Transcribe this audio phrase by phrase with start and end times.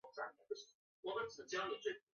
[0.03, 0.17] 我会找
[1.45, 2.01] 专家来处理